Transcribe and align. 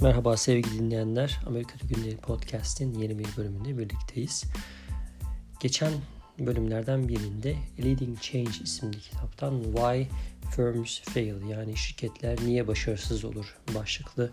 Merhaba 0.00 0.36
sevgili 0.36 0.78
dinleyenler. 0.78 1.40
Amerika 1.46 1.74
Günleri 1.88 2.16
Podcast'in 2.16 2.94
yeni 2.94 3.18
bir 3.18 3.26
bölümünde 3.36 3.78
birlikteyiz. 3.78 4.44
Geçen 5.60 5.92
bölümlerden 6.38 7.08
birinde 7.08 7.56
Leading 7.84 8.20
Change 8.20 8.50
isimli 8.64 8.98
kitaptan 9.00 9.62
Why 9.62 10.06
Firms 10.56 11.00
Fail 11.00 11.48
yani 11.50 11.76
şirketler 11.76 12.38
niye 12.46 12.66
başarısız 12.66 13.24
olur 13.24 13.56
başlıklı 13.74 14.30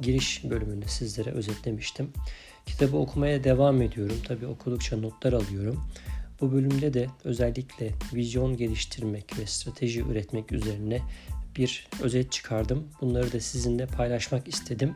giriş 0.00 0.44
bölümünde 0.44 0.88
sizlere 0.88 1.30
özetlemiştim. 1.30 2.12
Kitabı 2.66 2.96
okumaya 2.96 3.44
devam 3.44 3.82
ediyorum. 3.82 4.16
Tabi 4.28 4.46
okudukça 4.46 4.96
notlar 4.96 5.32
alıyorum. 5.32 5.84
Bu 6.40 6.52
bölümde 6.52 6.94
de 6.94 7.06
özellikle 7.24 7.92
vizyon 8.14 8.56
geliştirmek 8.56 9.38
ve 9.38 9.46
strateji 9.46 10.00
üretmek 10.00 10.52
üzerine 10.52 11.02
bir 11.56 11.88
özet 12.02 12.32
çıkardım. 12.32 12.88
Bunları 13.00 13.32
da 13.32 13.40
sizinle 13.40 13.86
paylaşmak 13.86 14.48
istedim. 14.48 14.94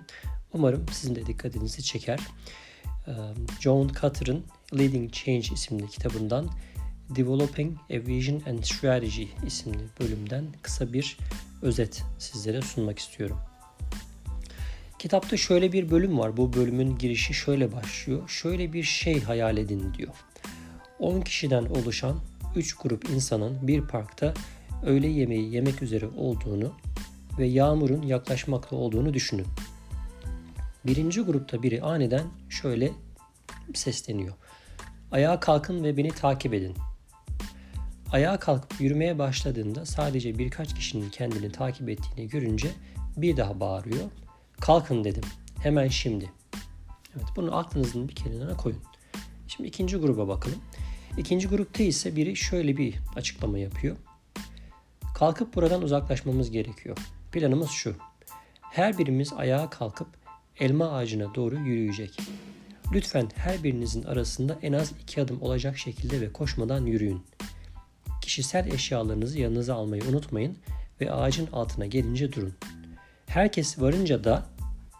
Umarım 0.52 0.87
sizin 0.92 1.14
de 1.14 1.27
dikkatinizi 1.27 1.82
çeker. 1.82 2.20
John 3.60 3.88
Cutter'ın 3.88 4.45
Leading 4.78 5.12
Change 5.12 5.48
isimli 5.54 5.88
kitabından 5.88 6.51
Developing 7.16 7.78
a 7.91 8.06
Vision 8.06 8.42
and 8.46 8.62
Strategy 8.62 9.24
isimli 9.46 9.84
bölümden 10.01 10.45
kısa 10.62 10.92
bir 10.92 11.16
özet 11.62 12.02
sizlere 12.18 12.62
sunmak 12.62 12.98
istiyorum. 12.98 13.38
Kitapta 14.98 15.37
şöyle 15.37 15.73
bir 15.73 15.90
bölüm 15.90 16.18
var. 16.18 16.37
Bu 16.37 16.52
bölümün 16.52 16.98
girişi 16.98 17.34
şöyle 17.34 17.73
başlıyor. 17.73 18.29
Şöyle 18.29 18.73
bir 18.73 18.82
şey 18.82 19.23
hayal 19.23 19.56
edin 19.56 19.95
diyor. 19.95 20.15
10 20.98 21.20
kişiden 21.20 21.65
oluşan 21.65 22.20
3 22.56 22.74
grup 22.74 23.10
insanın 23.10 23.68
bir 23.68 23.80
parkta 23.80 24.34
öğle 24.83 25.07
yemeği 25.07 25.55
yemek 25.55 25.83
üzere 25.83 26.07
olduğunu 26.16 26.73
ve 27.38 27.47
yağmurun 27.47 28.02
yaklaşmakta 28.02 28.77
olduğunu 28.77 29.15
düşünün. 29.15 29.46
Birinci 30.87 31.21
grupta 31.21 31.63
biri 31.63 31.82
aniden 31.82 32.27
şöyle 32.49 32.93
sesleniyor. 33.74 34.35
Ayağa 35.13 35.41
kalkın 35.41 35.85
ve 35.85 35.96
beni 35.96 36.09
takip 36.09 36.54
edin. 36.54 36.74
Ayağa 38.13 38.38
kalkıp 38.38 38.80
yürümeye 38.80 39.19
başladığında 39.19 39.87
sadece 39.87 40.38
birkaç 40.38 40.74
kişinin 40.74 41.10
kendini 41.10 41.52
takip 41.52 41.88
ettiğini 41.88 42.29
görünce 42.29 42.71
bir 43.16 43.37
daha 43.37 43.60
bağırıyor. 43.60 44.04
Kalkın 44.60 45.04
dedim. 45.04 45.24
Hemen 45.63 45.88
şimdi. 45.88 46.32
Evet 47.16 47.26
bunu 47.37 47.57
aklınızın 47.57 48.09
bir 48.09 48.15
kenarına 48.15 48.57
koyun. 48.57 48.79
Şimdi 49.49 49.69
ikinci 49.69 49.97
gruba 49.97 50.29
bakalım. 50.29 50.59
İkinci 51.19 51.49
grupta 51.49 51.82
ise 51.82 52.16
biri 52.16 52.37
şöyle 52.37 52.76
bir 52.76 52.95
açıklama 53.16 53.59
yapıyor. 53.59 53.97
Kalkıp 55.21 55.54
buradan 55.54 55.82
uzaklaşmamız 55.82 56.51
gerekiyor. 56.51 56.96
Planımız 57.32 57.71
şu. 57.71 57.95
Her 58.60 58.99
birimiz 58.99 59.32
ayağa 59.32 59.71
kalkıp 59.71 60.09
elma 60.59 60.93
ağacına 60.93 61.35
doğru 61.35 61.57
yürüyecek. 61.57 62.18
Lütfen 62.93 63.29
her 63.37 63.63
birinizin 63.63 64.03
arasında 64.03 64.59
en 64.62 64.72
az 64.72 64.93
iki 65.03 65.22
adım 65.22 65.43
olacak 65.43 65.78
şekilde 65.78 66.21
ve 66.21 66.32
koşmadan 66.32 66.87
yürüyün. 66.87 67.22
Kişisel 68.22 68.66
eşyalarınızı 68.66 69.38
yanınıza 69.38 69.75
almayı 69.75 70.03
unutmayın 70.04 70.56
ve 71.00 71.12
ağacın 71.12 71.47
altına 71.53 71.87
gelince 71.87 72.32
durun. 72.32 72.54
Herkes 73.26 73.81
varınca 73.81 74.25
da 74.25 74.47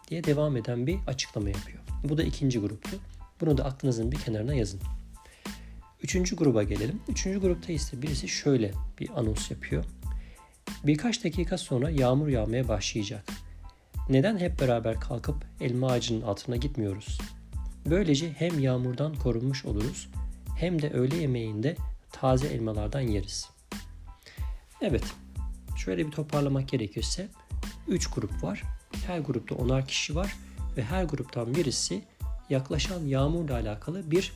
diye 0.09 0.23
devam 0.23 0.57
eden 0.57 0.87
bir 0.87 0.97
açıklama 1.07 1.49
yapıyor. 1.49 1.79
Bu 2.03 2.17
da 2.17 2.23
ikinci 2.23 2.59
gruptu. 2.59 2.97
Bunu 3.41 3.57
da 3.57 3.65
aklınızın 3.65 4.11
bir 4.11 4.17
kenarına 4.17 4.53
yazın. 4.53 4.79
Üçüncü 6.03 6.35
gruba 6.35 6.63
gelelim. 6.63 7.01
Üçüncü 7.07 7.41
grupta 7.41 7.73
ise 7.73 8.01
birisi 8.01 8.27
şöyle 8.27 8.71
bir 8.99 9.09
anons 9.19 9.51
yapıyor. 9.51 9.85
Birkaç 10.83 11.23
dakika 11.23 11.57
sonra 11.57 11.89
yağmur 11.89 12.27
yağmaya 12.27 12.67
başlayacak. 12.67 13.25
Neden 14.09 14.37
hep 14.37 14.59
beraber 14.59 14.99
kalkıp 14.99 15.45
elma 15.59 15.87
ağacının 15.87 16.21
altına 16.21 16.55
gitmiyoruz? 16.55 17.19
Böylece 17.85 18.31
hem 18.31 18.59
yağmurdan 18.59 19.15
korunmuş 19.15 19.65
oluruz 19.65 20.09
hem 20.57 20.81
de 20.81 20.89
öğle 20.89 21.15
yemeğinde 21.15 21.75
taze 22.11 22.47
elmalardan 22.47 23.01
yeriz. 23.01 23.49
Evet, 24.81 25.03
şöyle 25.77 26.05
bir 26.05 26.11
toparlamak 26.11 26.69
gerekirse 26.69 27.27
3 27.87 28.07
grup 28.07 28.43
var. 28.43 28.63
Her 29.07 29.19
grupta 29.19 29.55
onar 29.55 29.87
kişi 29.87 30.15
var 30.15 30.37
ve 30.77 30.83
her 30.83 31.03
gruptan 31.03 31.55
birisi 31.55 32.01
yaklaşan 32.49 33.05
yağmurla 33.05 33.53
alakalı 33.53 34.11
bir 34.11 34.33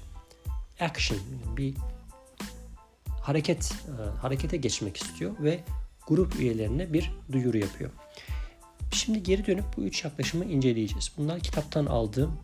action, 0.80 1.20
bir 1.58 1.76
hareket 3.22 3.72
e, 3.72 4.20
harekete 4.20 4.58
geçmek 4.58 4.98
istiyor 4.98 5.36
ve 5.40 5.60
grup 6.08 6.36
üyelerine 6.40 6.94
bir 6.94 7.12
duyuru 7.32 7.58
yapıyor. 7.58 7.92
Şimdi 8.92 9.24
geri 9.24 9.46
dönüp 9.46 9.66
bu 9.78 9.82
üç 9.82 10.04
yaklaşımı 10.04 10.46
inceleyeceğiz. 10.46 11.12
Bunlar 11.18 11.40
kitaptan 11.40 11.86
aldığım 11.86 12.40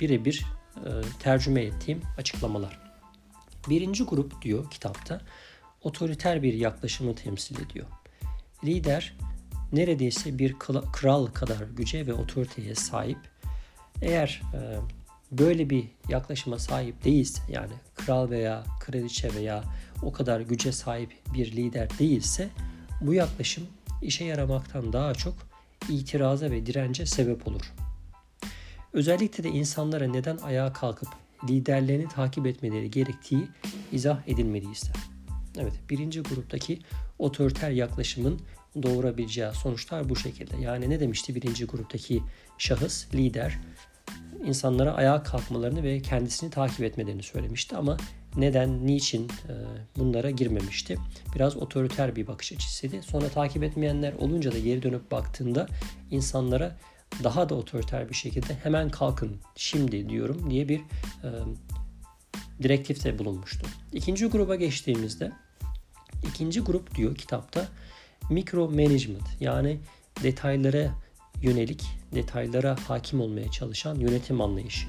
birebir 0.00 0.46
e, 0.76 0.88
tercüme 1.18 1.62
ettiğim 1.62 2.02
açıklamalar. 2.18 2.80
Birinci 3.68 4.04
grup 4.04 4.42
diyor 4.42 4.70
kitapta 4.70 5.20
otoriter 5.82 6.42
bir 6.42 6.54
yaklaşımı 6.54 7.14
temsil 7.14 7.60
ediyor. 7.60 7.86
Lider 8.64 9.16
neredeyse 9.72 10.38
bir 10.38 10.54
kral 10.92 11.26
kadar 11.26 11.60
güce 11.76 12.06
ve 12.06 12.12
otoriteye 12.12 12.74
sahip. 12.74 13.18
Eğer 14.02 14.42
e, 14.54 14.60
böyle 15.32 15.70
bir 15.70 15.84
yaklaşıma 16.08 16.58
sahip 16.58 17.04
değilse 17.04 17.42
yani 17.48 17.72
kral 17.94 18.30
veya 18.30 18.64
kraliçe 18.80 19.34
veya 19.34 19.64
o 20.02 20.12
kadar 20.12 20.40
güce 20.40 20.72
sahip 20.72 21.12
bir 21.34 21.52
lider 21.52 21.98
değilse 21.98 22.48
bu 23.00 23.14
yaklaşım 23.14 23.66
işe 24.02 24.24
yaramaktan 24.24 24.92
daha 24.92 25.14
çok 25.14 25.34
itiraza 25.88 26.50
ve 26.50 26.66
dirence 26.66 27.06
sebep 27.06 27.48
olur. 27.48 27.72
Özellikle 28.92 29.44
de 29.44 29.48
insanlara 29.48 30.06
neden 30.06 30.36
ayağa 30.36 30.72
kalkıp 30.72 31.08
liderlerini 31.48 32.08
takip 32.08 32.46
etmeleri 32.46 32.90
gerektiği 32.90 33.48
izah 33.92 34.28
edilmeliyse. 34.28 34.92
Evet 35.58 35.72
birinci 35.90 36.20
gruptaki 36.20 36.78
otoriter 37.18 37.70
yaklaşımın 37.70 38.40
doğurabileceği 38.82 39.52
sonuçlar 39.52 40.08
bu 40.08 40.16
şekilde. 40.16 40.56
Yani 40.56 40.90
ne 40.90 41.00
demişti 41.00 41.34
birinci 41.34 41.64
gruptaki 41.64 42.22
şahıs, 42.58 43.14
lider? 43.14 43.58
İnsanlara 44.44 44.94
ayağa 44.94 45.22
kalkmalarını 45.22 45.82
ve 45.82 46.02
kendisini 46.02 46.50
takip 46.50 46.80
etmelerini 46.80 47.22
söylemişti 47.22 47.76
ama 47.76 47.96
neden, 48.36 48.86
niçin 48.86 49.24
e, 49.24 49.52
bunlara 49.96 50.30
girmemişti. 50.30 50.96
Biraz 51.34 51.56
otoriter 51.56 52.16
bir 52.16 52.26
bakış 52.26 52.52
açısıydı. 52.52 53.02
Sonra 53.02 53.28
takip 53.28 53.62
etmeyenler 53.62 54.12
olunca 54.12 54.52
da 54.52 54.58
geri 54.58 54.82
dönüp 54.82 55.10
baktığında 55.10 55.66
insanlara 56.10 56.76
daha 57.24 57.48
da 57.48 57.54
otoriter 57.54 58.08
bir 58.08 58.14
şekilde 58.14 58.54
hemen 58.62 58.90
kalkın 58.90 59.36
şimdi 59.56 60.08
diyorum 60.08 60.50
diye 60.50 60.68
bir 60.68 60.78
e, 60.78 61.28
direktifte 62.62 63.18
bulunmuştu. 63.18 63.66
İkinci 63.92 64.26
gruba 64.26 64.54
geçtiğimizde 64.54 65.32
ikinci 66.28 66.60
grup 66.60 66.94
diyor 66.94 67.14
kitapta 67.14 67.68
mikro 68.30 68.68
management 68.68 69.40
yani 69.40 69.78
detaylara 70.22 70.90
yönelik 71.42 71.82
detaylara 72.14 72.76
hakim 72.88 73.20
olmaya 73.20 73.50
çalışan 73.50 73.94
yönetim 73.94 74.40
anlayışı. 74.40 74.86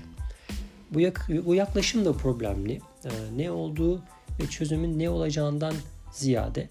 Bu, 0.92 1.00
yak- 1.00 1.30
bu 1.46 1.56
yaklaşım 1.56 2.06
da 2.06 2.14
problemli. 2.14 2.82
Ee, 3.06 3.10
ne 3.38 3.52
olduğu 3.52 4.02
ve 4.40 4.48
çözümün 4.50 5.00
ne 5.00 5.10
olacağından 5.10 5.74
ziyade 6.12 6.70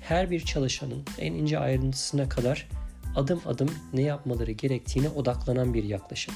her 0.00 0.30
bir 0.30 0.40
çalışanın 0.40 1.02
en 1.18 1.32
ince 1.32 1.58
ayrıntısına 1.58 2.28
kadar 2.28 2.68
adım 3.16 3.40
adım 3.46 3.70
ne 3.92 4.02
yapmaları 4.02 4.50
gerektiğine 4.50 5.08
odaklanan 5.08 5.74
bir 5.74 5.84
yaklaşım. 5.84 6.34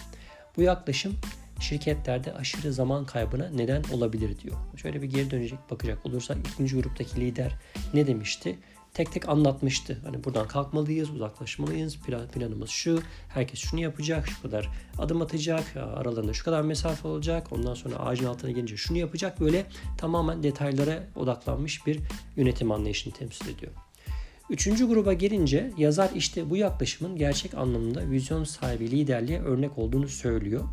Bu 0.57 0.63
yaklaşım 0.63 1.17
şirketlerde 1.61 2.35
aşırı 2.35 2.73
zaman 2.73 3.05
kaybına 3.05 3.49
neden 3.49 3.83
olabilir 3.93 4.39
diyor. 4.39 4.57
Şöyle 4.77 5.03
bir 5.03 5.11
geri 5.11 5.31
dönecek 5.31 5.59
bakacak 5.71 6.07
olursak 6.07 6.37
ikinci 6.53 6.77
gruptaki 6.77 7.21
lider 7.21 7.53
ne 7.95 8.07
demişti? 8.07 8.59
Tek 8.95 9.13
tek 9.13 9.29
anlatmıştı. 9.29 9.99
Hani 10.05 10.25
buradan 10.25 10.49
kalkmalıyız, 10.49 11.11
uzaklaşmalıyız. 11.11 11.99
Plan, 11.99 12.29
planımız 12.29 12.71
şu. 12.71 13.03
Herkes 13.29 13.61
şunu 13.61 13.81
yapacak, 13.81 14.29
şu 14.29 14.43
kadar 14.43 14.69
adım 14.99 15.23
atacak, 15.23 15.65
aralarında 15.77 16.33
şu 16.33 16.45
kadar 16.45 16.63
mesafe 16.63 17.09
olacak. 17.09 17.53
Ondan 17.53 17.75
sonra 17.75 17.97
ağacın 17.97 18.27
altına 18.27 18.51
gelince 18.51 18.77
şunu 18.77 18.99
yapacak. 18.99 19.41
Böyle 19.41 19.67
tamamen 19.99 20.43
detaylara 20.43 21.07
odaklanmış 21.17 21.87
bir 21.87 22.01
yönetim 22.37 22.73
anlayışını 22.73 23.15
temsil 23.15 23.49
ediyor. 23.49 23.73
Üçüncü 24.51 24.89
gruba 24.89 25.13
gelince 25.13 25.73
yazar 25.79 26.11
işte 26.15 26.51
bu 26.51 26.57
yaklaşımın 26.57 27.17
gerçek 27.17 27.55
anlamında 27.55 28.11
vizyon 28.11 28.45
sahibi 28.45 28.91
liderliğe 28.91 29.43
örnek 29.43 29.79
olduğunu 29.79 30.09
söylüyor. 30.09 30.65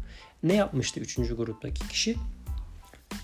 Ne 0.44 0.54
yapmıştı 0.54 1.00
üçüncü 1.00 1.38
gruptaki 1.38 1.88
kişi? 1.88 2.16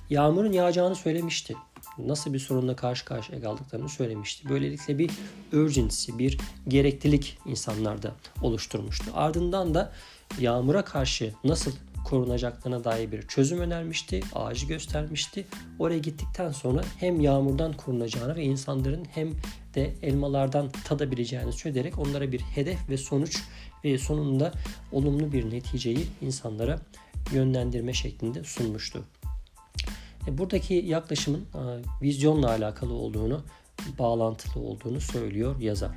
Yağmurun 0.10 0.52
yağacağını 0.52 0.96
söylemişti 0.96 1.56
nasıl 2.00 2.34
bir 2.34 2.40
sorunla 2.40 2.76
karşı 2.76 3.06
karşıya 3.06 3.42
kaldıklarını 3.42 3.90
söylemişti. 3.90 4.50
Böylelikle 4.50 4.98
bir 4.98 5.12
urgency, 5.54 6.12
bir 6.18 6.38
gereklilik 6.68 7.38
insanlarda 7.46 8.12
oluşturmuştu. 8.42 9.12
Ardından 9.14 9.74
da 9.74 9.92
yağmura 10.40 10.86
karşı 10.86 11.34
nasıl 11.44 11.72
korunacaklarına 12.06 12.84
dair 12.84 13.12
bir 13.12 13.28
çözüm 13.28 13.60
önermişti. 13.60 14.22
Ağacı 14.36 14.66
göstermişti. 14.66 15.46
Oraya 15.80 16.00
gittikten 16.00 16.52
sonra 16.52 16.82
hem 17.00 17.20
yağmurdan 17.20 17.74
korunacağını 17.74 18.36
ve 18.36 18.44
insanların 18.44 19.06
hem 19.12 19.32
de 19.76 19.94
elmalardan 20.02 20.70
tadabileceğini 20.86 21.54
söyleyerek 21.54 22.00
onlara 22.00 22.32
bir 22.32 22.40
hedef 22.40 22.90
ve 22.90 22.98
sonuç 22.98 23.44
ve 23.84 23.98
sonunda 23.98 24.52
olumlu 24.92 25.32
bir 25.32 25.52
neticeyi 25.52 26.08
insanlara 26.22 26.80
yönlendirme 27.34 27.94
şeklinde 27.94 28.44
sunmuştu. 28.44 29.04
E, 30.28 30.38
buradaki 30.38 30.74
yaklaşımın 30.74 31.40
e, 31.40 31.62
vizyonla 32.02 32.50
alakalı 32.50 32.94
olduğunu, 32.94 33.44
bağlantılı 34.00 34.64
olduğunu 34.64 35.02
söylüyor 35.02 35.60
yazar. 35.60 35.92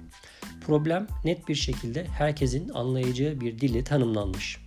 Problem 0.67 1.07
net 1.25 1.49
bir 1.49 1.55
şekilde 1.55 2.05
herkesin 2.05 2.69
anlayacağı 2.69 3.41
bir 3.41 3.61
dille 3.61 3.85
tanımlanmış. 3.85 4.59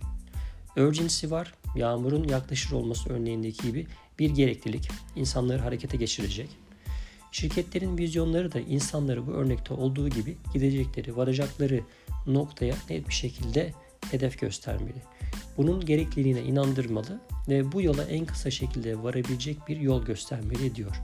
Urgency 0.76 1.30
var, 1.30 1.54
yağmurun 1.76 2.28
yaklaşır 2.28 2.72
olması 2.72 3.10
örneğindeki 3.10 3.62
gibi 3.62 3.86
bir 4.18 4.30
gereklilik, 4.30 4.90
insanları 5.16 5.58
harekete 5.58 5.96
geçirecek. 5.96 6.48
Şirketlerin 7.32 7.98
vizyonları 7.98 8.52
da 8.52 8.60
insanları 8.60 9.26
bu 9.26 9.30
örnekte 9.30 9.74
olduğu 9.74 10.08
gibi 10.08 10.36
gidecekleri, 10.52 11.16
varacakları 11.16 11.80
noktaya 12.26 12.74
net 12.90 13.08
bir 13.08 13.14
şekilde 13.14 13.72
hedef 14.10 14.40
göstermeli. 14.40 15.02
Bunun 15.56 15.80
gerekliliğine 15.86 16.42
inandırmalı 16.42 17.20
ve 17.48 17.72
bu 17.72 17.82
yola 17.82 18.04
en 18.04 18.26
kısa 18.26 18.50
şekilde 18.50 19.02
varabilecek 19.02 19.68
bir 19.68 19.76
yol 19.80 20.04
göstermeli 20.04 20.74
diyor. 20.74 20.96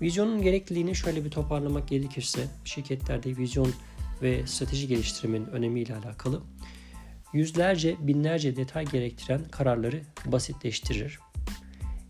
Vizyonun 0.00 0.42
gerekliliğini 0.42 0.94
şöyle 0.94 1.24
bir 1.24 1.30
toparlamak 1.30 1.88
gerekirse 1.88 2.48
şirketlerde 2.64 3.36
vizyon 3.36 3.72
ve 4.22 4.46
strateji 4.46 4.88
geliştirmenin 4.88 5.46
önemiyle 5.46 5.96
alakalı 5.96 6.42
yüzlerce, 7.32 7.96
binlerce 8.00 8.56
detay 8.56 8.84
gerektiren 8.84 9.44
kararları 9.44 10.02
basitleştirir. 10.26 11.18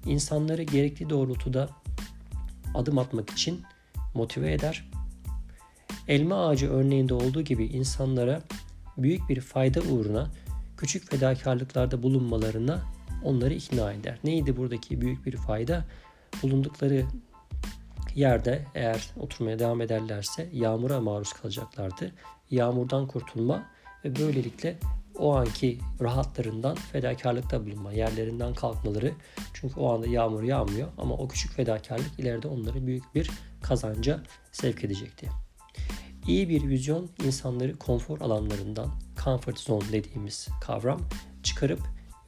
İnsanları 0.06 0.62
gerekli 0.62 1.10
doğrultuda 1.10 1.70
adım 2.74 2.98
atmak 2.98 3.30
için 3.30 3.62
motive 4.14 4.52
eder. 4.52 4.90
Elma 6.08 6.46
ağacı 6.46 6.70
örneğinde 6.70 7.14
olduğu 7.14 7.42
gibi 7.42 7.64
insanlara 7.64 8.42
büyük 8.96 9.28
bir 9.28 9.40
fayda 9.40 9.80
uğruna 9.80 10.30
küçük 10.82 11.10
fedakarlıklarda 11.10 12.02
bulunmalarına 12.02 12.82
onları 13.24 13.54
ikna 13.54 13.92
eder. 13.92 14.18
Neydi 14.24 14.56
buradaki 14.56 15.00
büyük 15.00 15.26
bir 15.26 15.36
fayda? 15.36 15.84
Bulundukları 16.42 17.04
yerde 18.14 18.66
eğer 18.74 19.10
oturmaya 19.20 19.58
devam 19.58 19.80
ederlerse 19.80 20.48
yağmura 20.52 21.00
maruz 21.00 21.32
kalacaklardı. 21.32 22.12
Yağmurdan 22.50 23.06
kurtulma 23.06 23.62
ve 24.04 24.16
böylelikle 24.16 24.78
o 25.18 25.36
anki 25.36 25.78
rahatlarından 26.00 26.74
fedakarlıkta 26.74 27.66
bulunma, 27.66 27.92
yerlerinden 27.92 28.54
kalkmaları. 28.54 29.12
Çünkü 29.54 29.80
o 29.80 29.94
anda 29.94 30.06
yağmur 30.06 30.42
yağmıyor 30.42 30.88
ama 30.98 31.14
o 31.14 31.28
küçük 31.28 31.52
fedakarlık 31.52 32.18
ileride 32.18 32.48
onları 32.48 32.86
büyük 32.86 33.14
bir 33.14 33.30
kazanca 33.62 34.20
sevk 34.52 34.84
edecekti. 34.84 35.28
İyi 36.26 36.48
bir 36.48 36.68
vizyon 36.68 37.10
insanları 37.24 37.78
konfor 37.78 38.20
alanlarından, 38.20 38.90
comfort 39.24 39.58
zone 39.58 39.92
dediğimiz 39.92 40.48
kavram 40.60 41.00
çıkarıp 41.42 41.80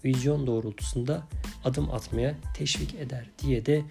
vizyon 0.05 0.47
doğrultusunda 0.47 1.29
adım 1.65 1.91
atmaya 1.91 2.35
teşvik 2.57 2.95
eder 2.95 3.31
diye 3.43 3.67
de 3.67 3.83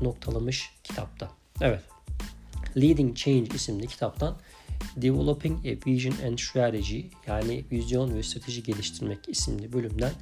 noktalamış 0.00 0.70
kitapta. 0.84 1.30
Evet. 1.60 1.82
Leading 2.76 3.16
Change 3.16 3.54
isimli 3.54 3.86
kitaptan 3.86 4.38
Developing 4.96 5.66
a 5.66 5.70
Vision 5.86 6.14
and 6.26 6.38
Strategy 6.38 7.00
yani 7.26 7.64
vizyon 7.72 8.14
ve 8.14 8.22
strateji 8.22 8.62
geliştirmek 8.62 9.18
isimli 9.28 9.72
bölümden 9.72 10.12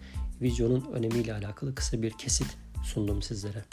vizyonun 0.41 0.85
önemiyle 0.93 1.35
alakalı 1.35 1.75
kısa 1.75 2.03
bir 2.03 2.11
kesit 2.11 2.47
sundum 2.85 3.23
sizlere. 3.23 3.65